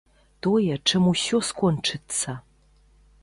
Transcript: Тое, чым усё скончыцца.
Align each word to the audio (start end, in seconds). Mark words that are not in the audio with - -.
Тое, 0.45 0.77
чым 0.91 1.03
усё 1.11 1.37
скончыцца. 1.51 2.37